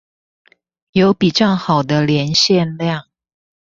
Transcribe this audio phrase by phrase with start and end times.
[0.93, 3.05] 有比較好的連線量